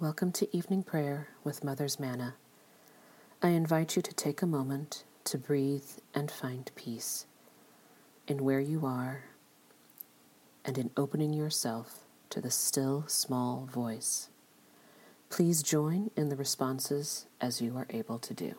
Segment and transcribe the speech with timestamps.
[0.00, 2.36] Welcome to evening prayer with Mother's Manna.
[3.42, 5.84] I invite you to take a moment to breathe
[6.14, 7.26] and find peace
[8.26, 9.24] in where you are
[10.64, 11.98] and in opening yourself
[12.30, 14.30] to the still small voice.
[15.28, 18.54] Please join in the responses as you are able to do.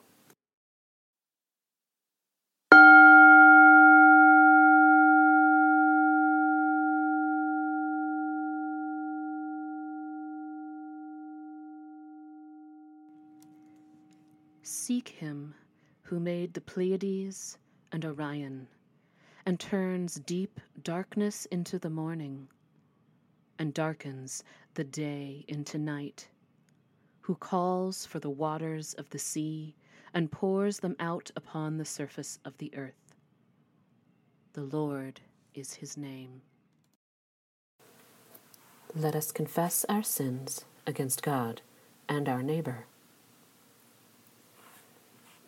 [15.01, 15.55] Seek him
[16.03, 17.57] who made the Pleiades
[17.91, 18.67] and Orion,
[19.47, 22.47] and turns deep darkness into the morning,
[23.57, 24.43] and darkens
[24.75, 26.27] the day into night,
[27.21, 29.73] who calls for the waters of the sea
[30.13, 33.15] and pours them out upon the surface of the earth.
[34.53, 35.19] The Lord
[35.55, 36.43] is his name.
[38.93, 41.61] Let us confess our sins against God
[42.07, 42.85] and our neighbor.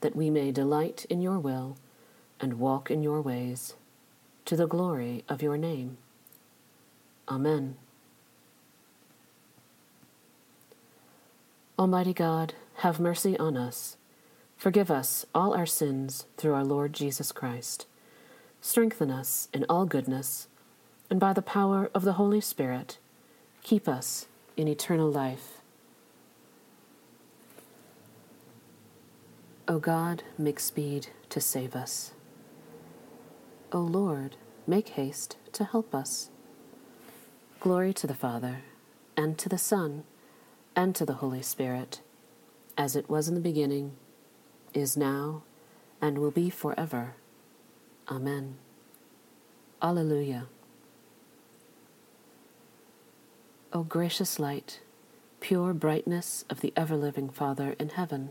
[0.00, 1.76] that we may delight in your will
[2.40, 3.74] and walk in your ways,
[4.46, 5.98] to the glory of your name.
[7.28, 7.76] Amen.
[11.78, 13.96] Almighty God, have mercy on us.
[14.56, 17.86] Forgive us all our sins through our Lord Jesus Christ.
[18.60, 20.48] Strengthen us in all goodness,
[21.08, 22.98] and by the power of the Holy Spirit,
[23.62, 25.59] keep us in eternal life.
[29.70, 32.10] O God, make speed to save us.
[33.70, 34.34] O Lord,
[34.66, 36.28] make haste to help us.
[37.60, 38.62] Glory to the Father,
[39.16, 40.02] and to the Son,
[40.74, 42.00] and to the Holy Spirit,
[42.76, 43.92] as it was in the beginning,
[44.74, 45.44] is now,
[46.02, 47.14] and will be forever.
[48.10, 48.56] Amen.
[49.80, 50.48] Alleluia.
[53.72, 54.80] O gracious light,
[55.38, 58.30] pure brightness of the ever living Father in heaven,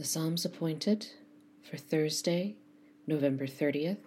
[0.00, 1.08] The Psalms appointed
[1.60, 2.56] for Thursday,
[3.06, 3.98] November 30th,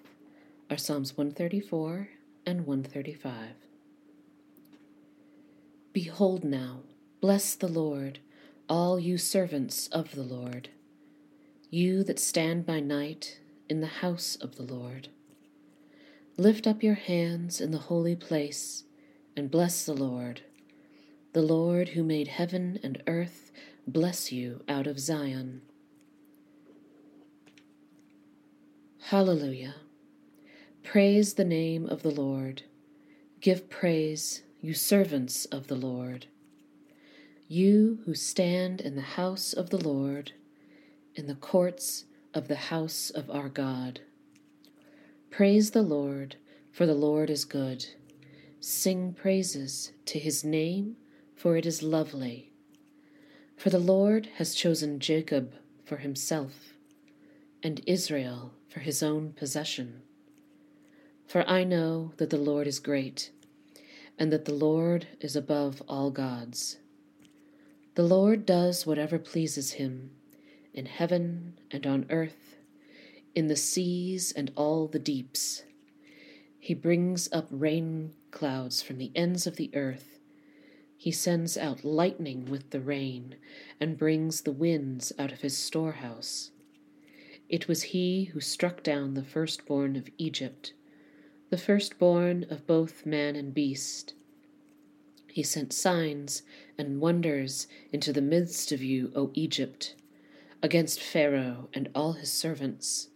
[0.68, 2.10] are Psalms 134
[2.48, 3.50] and 135.
[5.94, 6.80] Behold now,
[7.22, 8.18] bless the Lord,
[8.68, 10.70] all you servants of the Lord,
[11.70, 13.40] you that stand by night
[13.70, 15.10] in the house of the Lord.
[16.38, 18.86] Lift up your hands in the holy place
[19.38, 20.42] and bless the Lord.
[21.34, 23.52] The Lord who made heaven and earth
[23.86, 25.62] bless you out of Zion.
[29.14, 29.76] Hallelujah.
[30.82, 32.64] Praise the name of the Lord.
[33.42, 36.26] Give praise, you servants of the Lord.
[37.48, 40.32] You who stand in the house of the Lord,
[41.14, 44.00] in the courts of the house of our God.
[45.30, 46.38] Praise the Lord,
[46.72, 47.86] for the Lord is good.
[48.60, 50.96] Sing praises to his name,
[51.36, 52.52] for it is lovely.
[53.58, 55.54] For the Lord has chosen Jacob
[55.86, 56.74] for himself,
[57.62, 60.02] and Israel for his own possession.
[61.28, 63.30] For I know that the Lord is great,
[64.18, 66.78] and that the Lord is above all gods.
[67.94, 70.10] The Lord does whatever pleases him,
[70.74, 72.56] in heaven and on earth,
[73.36, 75.62] in the seas and all the deeps.
[76.60, 80.18] He brings up rain clouds from the ends of the earth.
[80.98, 83.36] He sends out lightning with the rain,
[83.80, 86.50] and brings the winds out of his storehouse.
[87.54, 90.74] It was he who struck down the firstborn of Egypt,
[91.52, 94.16] the firstborn of both man and beast.
[95.28, 96.42] He sent signs
[96.80, 99.94] and wonders into the midst of you, O Egypt,
[100.64, 103.10] against Pharaoh and all his servants.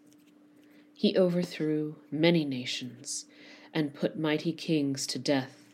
[0.93, 3.25] He overthrew many nations
[3.73, 5.73] and put mighty kings to death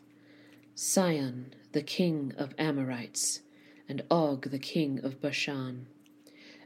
[0.74, 3.42] Sihon, the king of Amorites,
[3.86, 5.86] and Og the king of Bashan,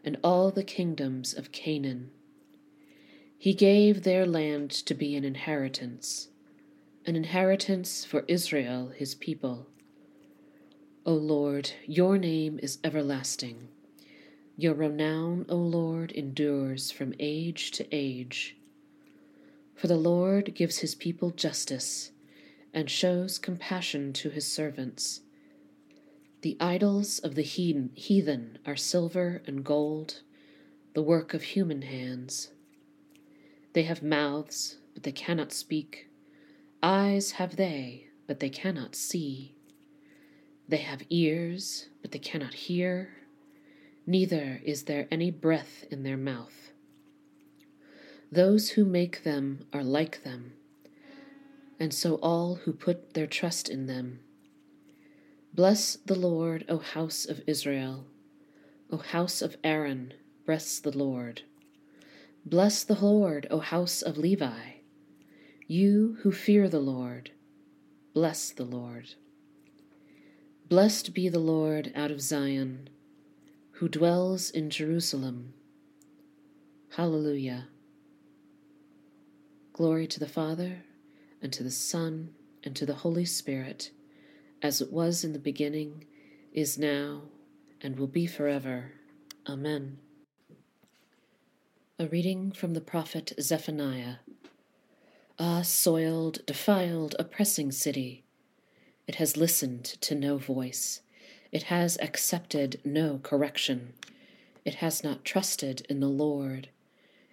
[0.05, 2.11] and all the kingdoms of Canaan.
[3.37, 6.29] He gave their land to be an inheritance,
[7.07, 9.67] an inheritance for Israel his people.
[11.07, 13.69] O Lord, your name is everlasting.
[14.57, 18.57] Your renown, O Lord, endures from age to age.
[19.75, 22.11] For the Lord gives his people justice
[22.75, 25.21] and shows compassion to his servants.
[26.41, 30.23] The idols of the heathen are silver and gold,
[30.95, 32.51] the work of human hands.
[33.73, 36.09] They have mouths, but they cannot speak.
[36.81, 39.57] Eyes have they, but they cannot see.
[40.69, 43.15] They have ears, but they cannot hear.
[44.07, 46.73] Neither is there any breath in their mouth.
[48.31, 50.53] Those who make them are like them,
[51.81, 54.21] and so all who put their trust in them.
[55.53, 58.07] Bless the Lord, O house of Israel.
[58.91, 60.15] O house of Aaron,
[60.47, 61.43] bless the Lord.
[62.45, 64.79] Bless the Lord, O house of Levi.
[65.67, 67.33] You who fear the Lord,
[68.15, 69.15] bless the Lord.
[70.69, 72.89] Blessed be the Lord out of Zion,
[73.73, 75.53] who dwells in Jerusalem.
[76.97, 77.69] Hallelujah.
[79.73, 80.85] Glory to the Father,
[81.43, 82.31] and to the Son,
[82.65, 83.91] and to the Holy Spirit,
[84.63, 86.05] as it was in the beginning,
[86.53, 87.23] is now,
[87.81, 88.93] and will be forever.
[89.49, 89.99] Amen.
[91.99, 94.17] A reading from the prophet Zephaniah.
[95.39, 98.25] Ah, soiled, defiled, oppressing city!
[99.07, 101.01] It has listened to no voice.
[101.51, 103.95] It has accepted no correction.
[104.65, 106.69] It has not trusted in the Lord.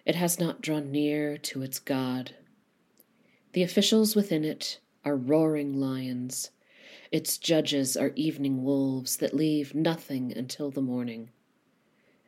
[0.05, 2.35] It has not drawn near to its God.
[3.53, 6.51] The officials within it are roaring lions.
[7.15, 11.29] Its judges are evening wolves that leave nothing until the morning.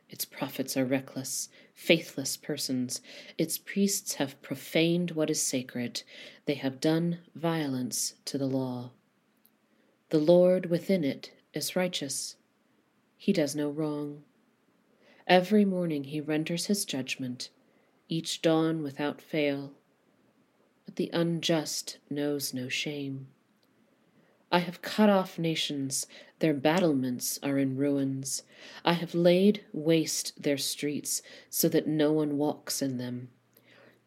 [0.08, 3.02] Its prophets are reckless, faithless persons.
[3.36, 6.02] Its priests have profaned what is sacred.
[6.46, 8.92] They have done violence to the law.
[10.08, 12.36] The Lord within it is righteous.
[13.18, 14.22] He does no wrong.
[15.26, 17.50] Every morning he renders his judgment
[18.08, 19.74] each dawn without fail.
[20.86, 23.26] But the unjust knows no shame.
[24.50, 26.06] I have cut off nations,
[26.38, 28.44] their battlements are in ruins.
[28.84, 33.28] I have laid waste their streets, so that no one walks in them.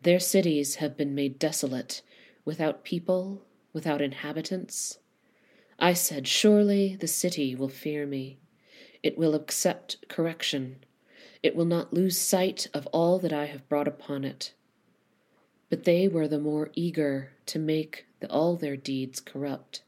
[0.01, 2.01] Their cities have been made desolate,
[2.43, 4.97] without people, without inhabitants.
[5.77, 8.39] I said, Surely the city will fear me.
[9.03, 10.77] It will accept correction.
[11.43, 14.53] It will not lose sight of all that I have brought upon it.
[15.69, 19.83] But they were the more eager to make the, all their deeds corrupt.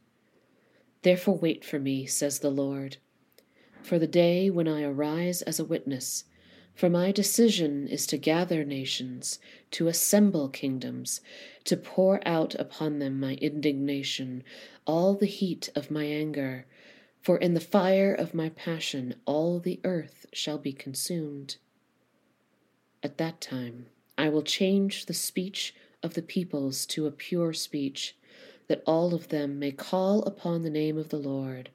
[1.04, 2.98] Therefore wait for me, says the Lord,
[3.82, 6.24] for the day when I arise as a witness.
[6.74, 9.38] For my decision is to gather nations,
[9.72, 11.22] to assemble kingdoms,
[11.66, 14.44] to pour out upon them my indignation,
[14.86, 16.66] all the heat of my anger,
[17.22, 21.58] for in the fire of my passion all the earth shall be consumed.
[23.04, 28.16] At that time I will change the speech of the peoples to a pure speech,
[28.68, 31.70] that all of them may call upon the name of the Lord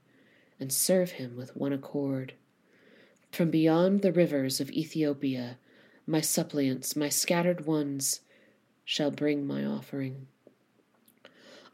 [0.60, 2.32] and serve him with one accord.
[3.30, 5.58] From beyond the rivers of Ethiopia,
[6.06, 8.20] my suppliants, my scattered ones,
[8.84, 10.26] shall bring my offering.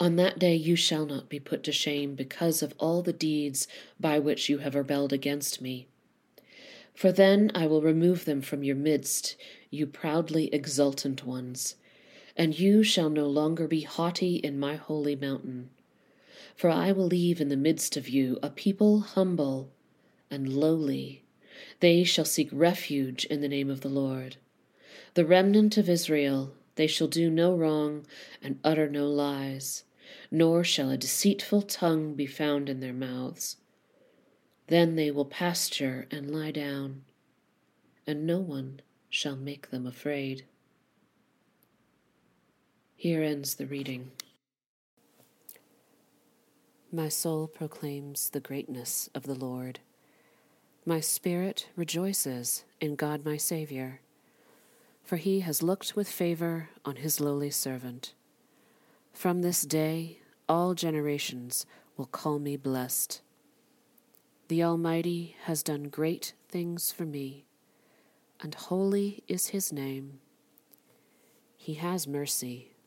[0.00, 3.68] On that day you shall not be put to shame because of all the deeds
[4.00, 5.86] by which you have rebelled against me.
[6.94, 9.36] For then I will remove them from your midst,
[9.70, 11.76] you proudly exultant ones,
[12.36, 15.70] and you shall no longer be haughty in my holy mountain.
[16.56, 19.70] For I will leave in the midst of you a people humble
[20.30, 21.24] and lowly.
[21.80, 24.36] They shall seek refuge in the name of the Lord.
[25.14, 28.06] The remnant of Israel they shall do no wrong
[28.42, 29.84] and utter no lies,
[30.30, 33.56] nor shall a deceitful tongue be found in their mouths.
[34.66, 37.04] Then they will pasture and lie down,
[38.06, 40.44] and no one shall make them afraid.
[42.96, 44.10] Here ends the reading.
[46.90, 49.80] My soul proclaims the greatness of the Lord.
[50.86, 54.00] My spirit rejoices in God my Saviour
[55.04, 58.14] for he has looked with favor on his lowly servant.
[59.12, 63.20] From this day all generations will call me blessed.
[64.48, 67.44] The Almighty has done great things for me,
[68.40, 70.20] and holy is his name.
[71.56, 72.72] He has mercy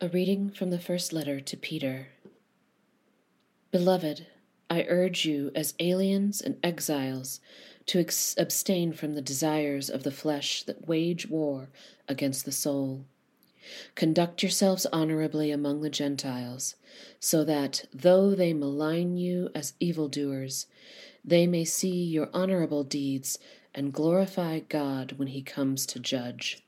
[0.00, 2.06] A reading from the first letter to Peter.
[3.72, 4.28] Beloved,
[4.70, 7.40] I urge you as aliens and exiles
[7.86, 11.68] to ex- abstain from the desires of the flesh that wage war
[12.06, 13.06] against the soul.
[13.96, 16.76] Conduct yourselves honorably among the Gentiles,
[17.18, 20.66] so that, though they malign you as evildoers,
[21.24, 23.40] they may see your honorable deeds
[23.74, 26.62] and glorify God when he comes to judge.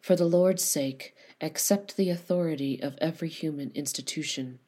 [0.00, 4.58] For the Lord's sake, accept the authority of every human institution,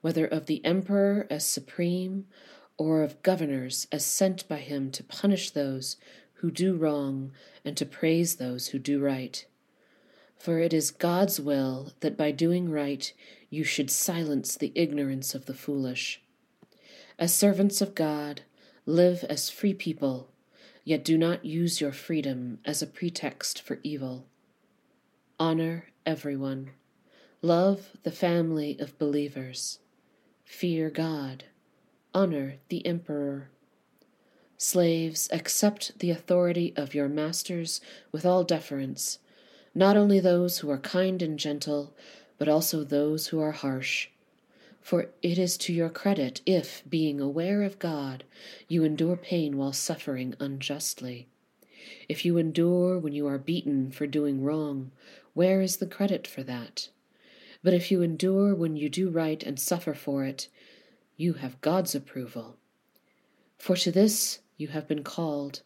[0.00, 2.26] whether of the emperor as supreme
[2.78, 5.96] or of governors as sent by him to punish those
[6.34, 7.32] who do wrong
[7.64, 9.44] and to praise those who do right.
[10.38, 13.12] For it is God's will that by doing right
[13.50, 16.22] you should silence the ignorance of the foolish.
[17.18, 18.40] As servants of God,
[18.86, 20.30] live as free people,
[20.82, 24.24] yet do not use your freedom as a pretext for evil.
[25.38, 26.70] Honor everyone.
[27.42, 29.78] Love the family of believers.
[30.44, 31.44] Fear God.
[32.14, 33.50] Honor the emperor.
[34.56, 37.80] Slaves, accept the authority of your masters
[38.12, 39.18] with all deference,
[39.74, 41.94] not only those who are kind and gentle,
[42.36, 44.08] but also those who are harsh.
[44.80, 48.24] For it is to your credit if, being aware of God,
[48.68, 51.28] you endure pain while suffering unjustly.
[52.08, 54.90] If you endure when you are beaten for doing wrong,
[55.34, 56.88] where is the credit for that?
[57.62, 60.48] But if you endure when you do right and suffer for it,
[61.16, 62.56] you have God's approval.
[63.58, 65.62] For to this you have been called,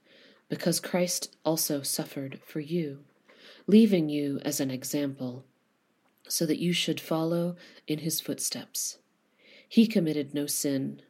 [0.48, 3.04] because Christ also suffered for you,
[3.66, 5.44] leaving you as an example,
[6.28, 7.56] so that you should follow
[7.86, 8.98] in his footsteps.
[9.68, 11.02] He committed no sin,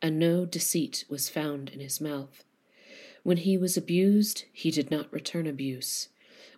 [0.00, 2.44] and no deceit was found in his mouth.
[3.22, 6.08] When he was abused, he did not return abuse.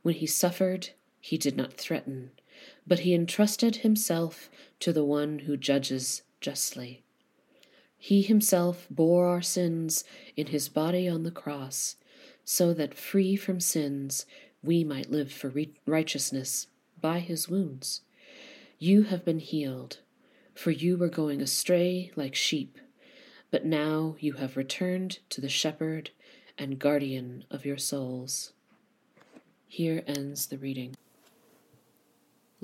[0.03, 0.91] When he suffered,
[1.27, 2.31] he did not threaten,
[2.87, 7.03] but he entrusted himself to the one who judges justly.
[7.97, 10.05] He himself bore our sins
[10.37, 11.97] in his body on the cross,
[12.45, 14.27] so that free from sins
[14.63, 15.51] we might live for
[15.87, 16.67] righteousness
[17.01, 18.03] by his wounds.
[18.79, 20.01] You have been healed,
[20.55, 22.79] for you were going astray like sheep,
[23.51, 26.11] but now you have returned to the shepherd
[26.59, 28.53] and guardian of your souls.
[29.67, 30.97] Here ends the reading.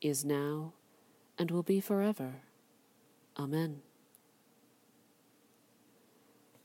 [0.00, 0.72] is now,
[1.38, 2.42] and will be forever.
[3.38, 3.82] Amen.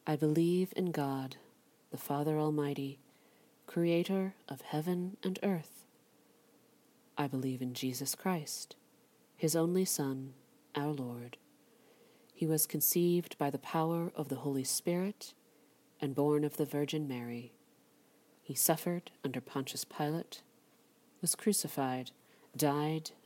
[0.06, 1.38] I believe in God,
[1.92, 3.00] the Father Almighty,
[3.68, 5.86] creator of heaven and earth.
[7.18, 8.76] I believe in Jesus Christ,
[9.38, 10.34] his only Son,
[10.76, 11.38] our Lord.
[12.34, 15.34] He was conceived by the power of the Holy Spirit
[16.02, 17.54] and born of the Virgin Mary.
[18.42, 20.42] He suffered under Pontius Pilate,
[21.22, 22.12] was crucified,
[22.58, 23.12] died,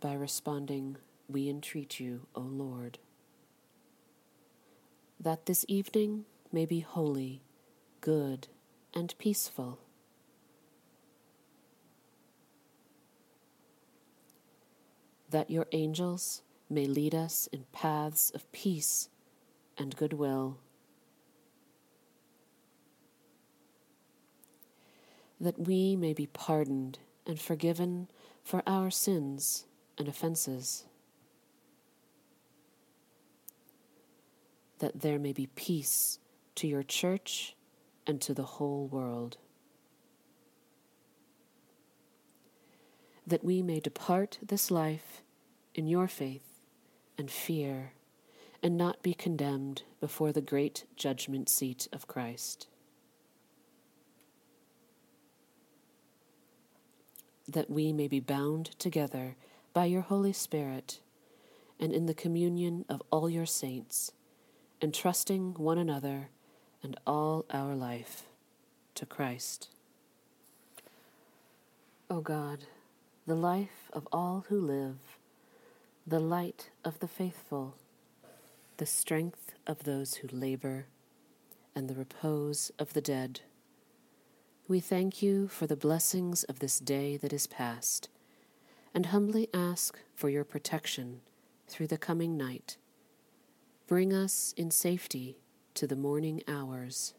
[0.00, 0.96] by responding,
[1.28, 2.98] We entreat you, O Lord.
[5.20, 7.42] That this evening may be holy,
[8.00, 8.48] good,
[8.94, 9.80] and peaceful.
[15.30, 19.08] That your angels may lead us in paths of peace
[19.76, 20.58] and goodwill.
[25.40, 28.08] That we may be pardoned and forgiven
[28.42, 29.66] for our sins
[29.98, 30.84] and offenses.
[34.78, 36.20] That there may be peace
[36.54, 37.56] to your church
[38.06, 39.36] and to the whole world.
[43.26, 45.22] That we may depart this life
[45.74, 46.62] in your faith
[47.18, 47.92] and fear,
[48.62, 52.68] and not be condemned before the great judgment seat of Christ.
[57.46, 59.36] That we may be bound together
[59.72, 61.00] by your Holy Spirit
[61.80, 64.12] and in the communion of all your saints,
[64.82, 66.28] entrusting one another
[66.82, 68.24] and all our life
[68.94, 69.68] to Christ.
[72.10, 72.64] O God,
[73.26, 74.96] the life of all who live,
[76.06, 77.74] the light of the faithful,
[78.78, 80.86] the strength of those who labor,
[81.74, 83.40] and the repose of the dead.
[84.66, 88.08] We thank you for the blessings of this day that is past,
[88.94, 91.20] and humbly ask for your protection
[91.66, 92.76] through the coming night.
[93.86, 95.38] Bring us in safety
[95.74, 97.14] to the morning hours.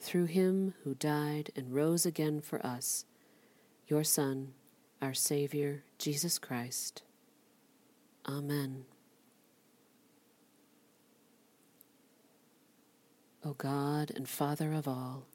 [0.00, 3.04] Through him who died and rose again for us,
[3.86, 4.54] your Son,
[5.02, 7.02] our Savior, Jesus Christ.
[8.26, 8.84] Amen.
[13.44, 15.26] O God and Father of all,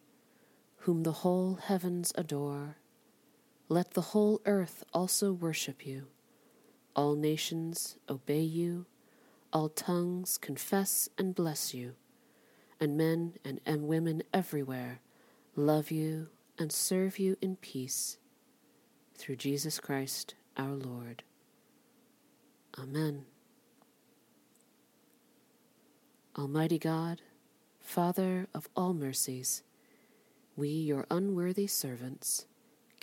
[0.79, 2.77] whom the whole heavens adore,
[3.67, 6.08] let the whole earth also worship you.
[6.95, 8.86] All nations obey you,
[9.51, 11.95] all tongues confess and bless you
[12.80, 13.34] and men
[13.65, 14.99] and, women everywhere
[15.56, 18.17] love you and serve you in peace
[19.15, 21.23] through Jesus Christ our Lord.
[22.78, 23.25] Amen.
[26.38, 27.21] Almighty God,
[27.80, 29.63] Father of all mercies,
[30.58, 32.45] we, your unworthy servants,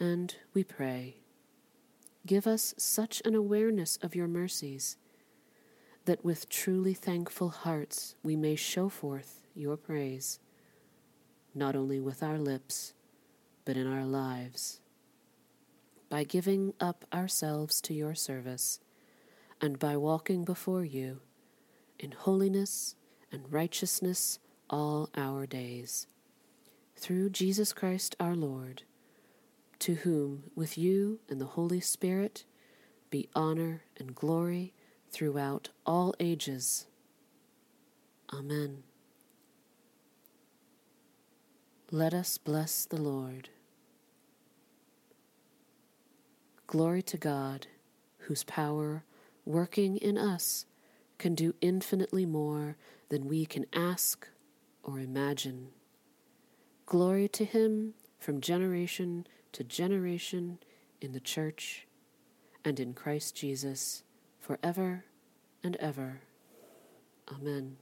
[0.00, 1.16] And we pray,
[2.26, 4.96] give us such an awareness of your mercies
[6.04, 10.38] that with truly thankful hearts we may show forth your praise,
[11.54, 12.92] not only with our lips,
[13.64, 14.80] but in our lives.
[16.10, 18.80] By giving up ourselves to your service,
[19.60, 21.20] and by walking before you
[21.98, 22.96] in holiness
[23.32, 26.06] and righteousness all our days.
[26.96, 28.82] Through Jesus Christ our Lord,
[29.80, 32.44] to whom, with you and the Holy Spirit,
[33.10, 34.72] be honor and glory
[35.10, 36.86] throughout all ages.
[38.32, 38.82] Amen.
[41.90, 43.50] Let us bless the Lord.
[46.66, 47.68] Glory to God,
[48.18, 49.04] whose power,
[49.44, 50.66] working in us,
[51.18, 52.76] can do infinitely more
[53.10, 54.26] than we can ask
[54.82, 55.68] or imagine.
[56.86, 60.58] Glory to Him from generation to generation
[61.02, 61.86] in the Church
[62.64, 64.02] and in Christ Jesus
[64.40, 65.04] forever
[65.62, 66.22] and ever.
[67.30, 67.76] Amen.